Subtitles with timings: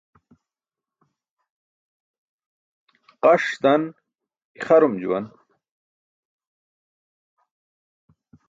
[3.23, 3.83] Qaṣ dan
[4.57, 5.25] ixarum juwan.